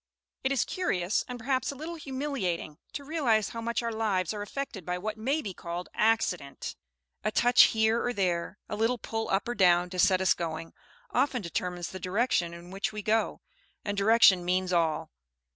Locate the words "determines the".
11.43-11.99